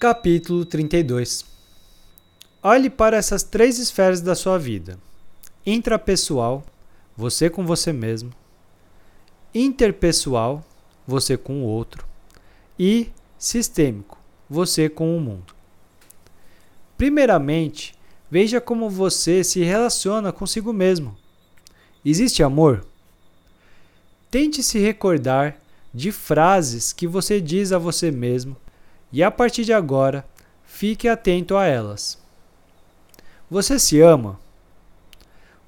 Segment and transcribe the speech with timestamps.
[0.00, 1.44] Capítulo 32
[2.62, 4.98] Olhe para essas três esferas da sua vida:
[5.66, 6.64] intrapessoal,
[7.14, 8.32] você com você mesmo,
[9.54, 10.64] interpessoal,
[11.06, 12.06] você com o outro,
[12.78, 14.18] e sistêmico,
[14.48, 15.54] você com o mundo.
[16.96, 17.94] Primeiramente,
[18.30, 21.14] veja como você se relaciona consigo mesmo.
[22.02, 22.86] Existe amor?
[24.30, 25.60] Tente se recordar
[25.92, 28.56] de frases que você diz a você mesmo
[29.12, 30.24] e a partir de agora,
[30.64, 32.18] fique atento a elas.
[33.50, 34.38] Você se ama?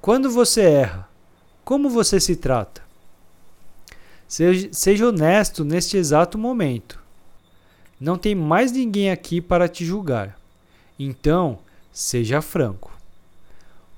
[0.00, 1.08] Quando você erra,
[1.64, 2.82] como você se trata?
[4.26, 7.02] Seja, honesto neste exato momento.
[8.00, 10.38] Não tem mais ninguém aqui para te julgar.
[10.98, 11.58] Então,
[11.92, 12.92] seja franco.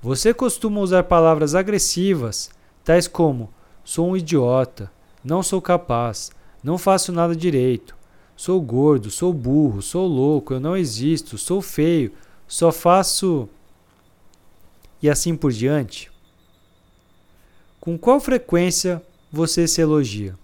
[0.01, 2.49] Você costuma usar palavras agressivas,
[2.83, 3.53] tais como
[3.83, 4.91] sou um idiota,
[5.23, 6.31] não sou capaz,
[6.63, 7.95] não faço nada direito,
[8.41, 12.11] Sou gordo, sou burro, sou louco, eu não existo, sou feio,
[12.47, 13.47] só faço.
[14.99, 16.11] E assim por diante?
[17.79, 18.99] Com qual frequência
[19.31, 20.35] você se elogia?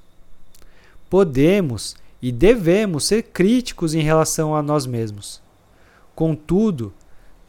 [1.09, 5.42] Podemos e devemos ser críticos em relação a nós mesmos.
[6.14, 6.94] Contudo,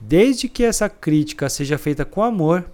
[0.00, 2.64] desde que essa crítica seja feita com amor,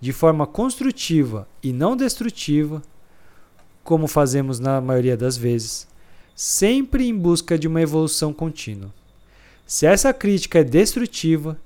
[0.00, 2.82] de forma construtiva e não destrutiva,
[3.84, 5.86] como fazemos na maioria das vezes,
[6.34, 8.92] sempre em busca de uma evolução contínua.
[9.66, 11.58] Se essa crítica é destrutiva,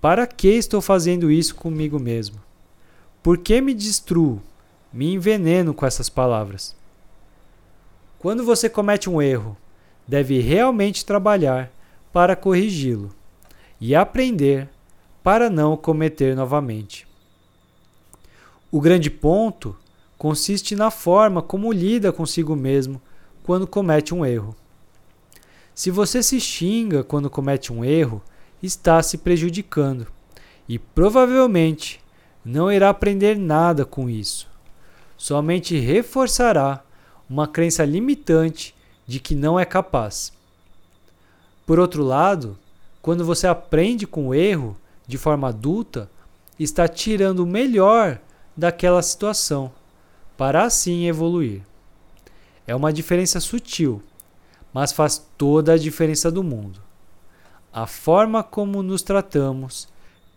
[0.00, 2.40] para que estou fazendo isso comigo mesmo?
[3.22, 4.40] Por que me destruo,
[4.92, 6.76] me enveneno com essas palavras?
[8.18, 9.56] Quando você comete um erro,
[10.06, 11.70] deve realmente trabalhar
[12.12, 13.10] para corrigi-lo
[13.80, 14.68] e aprender
[15.22, 17.06] para não o cometer novamente.
[18.70, 19.76] O grande ponto
[20.16, 23.00] consiste na forma como lida consigo mesmo
[23.48, 24.54] quando comete um erro.
[25.74, 28.22] Se você se xinga quando comete um erro,
[28.62, 30.06] está se prejudicando
[30.68, 31.98] e provavelmente
[32.44, 34.46] não irá aprender nada com isso.
[35.16, 36.84] Somente reforçará
[37.26, 38.74] uma crença limitante
[39.06, 40.30] de que não é capaz.
[41.64, 42.58] Por outro lado,
[43.00, 44.76] quando você aprende com o erro
[45.06, 46.10] de forma adulta,
[46.60, 48.20] está tirando o melhor
[48.54, 49.72] daquela situação
[50.36, 51.62] para assim evoluir.
[52.68, 54.02] É uma diferença sutil,
[54.74, 56.82] mas faz toda a diferença do mundo.
[57.72, 59.88] A forma como nos tratamos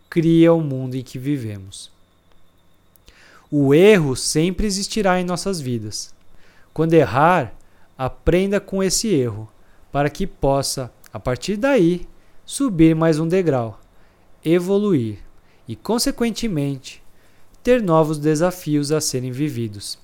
[0.08, 1.92] cria o mundo em que vivemos.
[3.50, 6.14] O erro sempre existirá em nossas vidas.
[6.72, 7.52] Quando errar,
[7.98, 9.46] aprenda com esse erro,
[9.92, 12.08] para que possa, a partir daí,
[12.46, 13.78] subir mais um degrau,
[14.42, 15.18] evoluir
[15.68, 17.02] e, consequentemente,
[17.62, 19.98] ter novos desafios a serem vividos.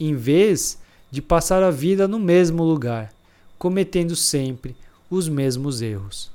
[0.00, 0.82] Em vez
[1.14, 3.14] de passar a vida no mesmo lugar,
[3.56, 4.74] cometendo sempre
[5.08, 6.28] os mesmos erros.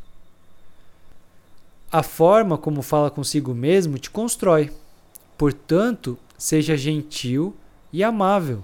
[1.91, 4.71] A forma como fala consigo mesmo te constrói.
[5.37, 7.53] Portanto, seja gentil
[7.91, 8.63] e amável.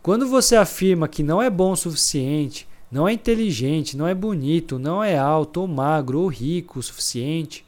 [0.00, 4.78] Quando você afirma que não é bom o suficiente, não é inteligente, não é bonito,
[4.78, 7.66] não é alto ou magro ou rico o suficiente,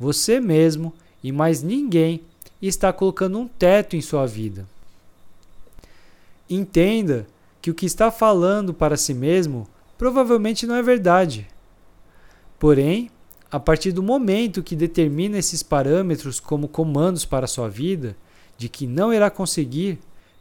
[0.00, 2.22] você mesmo e mais ninguém
[2.60, 4.66] está colocando um teto em sua vida.
[6.50, 7.28] Entenda
[7.62, 11.46] que o que está falando para si mesmo provavelmente não é verdade.
[12.58, 13.08] Porém,
[13.50, 18.16] a partir do momento que determina esses parâmetros como comandos para sua vida,
[18.58, 19.98] de que não irá conseguir,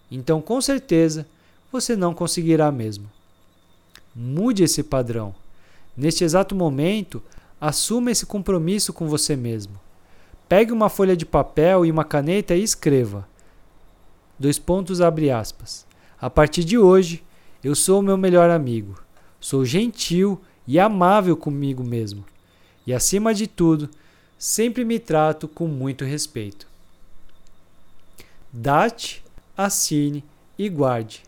[0.10, 1.28] então com certeza
[1.72, 3.10] você não conseguirá mesmo.
[4.16, 5.36] Mude esse padrão.
[5.96, 7.22] Neste exato momento,
[7.62, 9.80] assuma esse compromisso com você mesmo.
[10.48, 13.28] Pegue uma folha de papel e uma caneta e escreva.
[14.40, 15.86] Dois pontos abre aspas.
[16.22, 17.24] A partir de hoje,
[17.64, 19.02] eu sou o meu melhor amigo.
[19.40, 22.26] Sou gentil e amável comigo mesmo.
[22.86, 23.90] E acima de tudo,
[24.38, 26.68] sempre me trato com muito respeito.
[28.52, 29.24] Date,
[29.56, 30.24] assine
[30.58, 31.24] e guarde.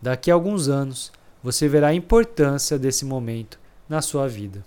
[0.00, 1.10] Daqui a alguns anos,
[1.42, 3.58] você verá a importância desse momento
[3.88, 4.64] na sua vida.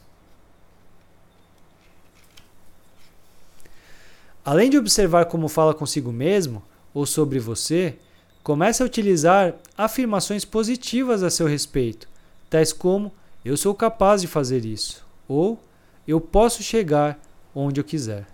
[4.44, 6.64] Além de observar como fala consigo mesmo
[6.94, 7.98] ou sobre você,
[8.44, 12.08] Comece a utilizar afirmações positivas a seu respeito,
[12.50, 13.12] tais como
[13.46, 15.58] eu sou capaz de fazer isso ou
[16.06, 17.18] eu posso chegar
[17.56, 18.28] onde eu quiser.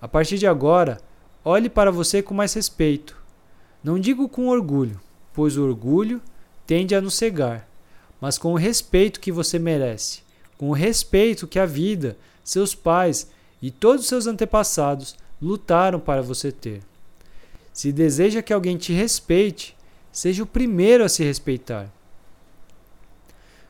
[0.00, 1.00] A partir de agora,
[1.42, 3.16] olhe para você com mais respeito.
[3.82, 5.00] Não digo com orgulho,
[5.32, 6.20] pois o orgulho
[6.66, 7.66] tende a nos cegar,
[8.20, 10.20] mas com o respeito que você merece,
[10.58, 13.30] com o respeito que a vida, seus pais
[13.62, 16.82] e todos os seus antepassados lutaram para você ter.
[17.76, 19.76] Se deseja que alguém te respeite,
[20.10, 21.92] seja o primeiro a se respeitar.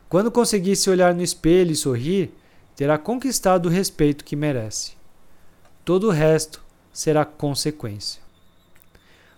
[0.07, 2.31] Quando conseguir se olhar no espelho e sorrir,
[2.73, 4.93] terá conquistado o respeito que merece.
[5.83, 6.63] Todo o resto
[6.93, 8.21] será consequência.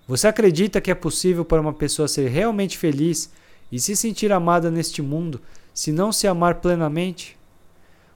[0.08, 3.32] Você acredita que é possível para uma pessoa ser realmente feliz
[3.72, 5.42] e se sentir amada neste mundo
[5.74, 7.36] se não se amar plenamente?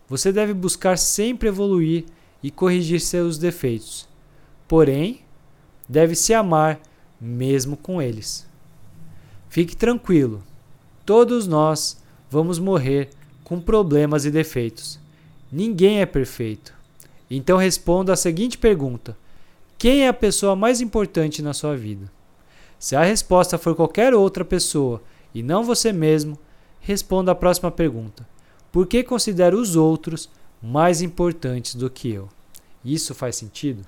[0.08, 2.06] Você deve buscar sempre evoluir
[2.44, 4.08] e corrigir seus defeitos.
[4.68, 5.24] Porém,
[5.88, 6.80] deve se amar
[7.20, 8.46] mesmo com eles.
[9.50, 10.44] Fique tranquilo,
[11.06, 13.10] todos nós vamos morrer
[13.44, 15.00] com problemas e defeitos.
[15.52, 16.74] Ninguém é perfeito.
[17.30, 19.16] Então responda a seguinte pergunta:
[19.78, 22.12] Quem é a pessoa mais importante na sua vida?
[22.80, 25.02] Se a resposta for qualquer outra pessoa
[25.34, 26.38] e não você mesmo,
[26.80, 28.28] responda a próxima pergunta:
[28.72, 30.30] Por que considero os outros
[30.62, 32.28] mais importantes do que eu?
[32.84, 33.86] Isso faz sentido?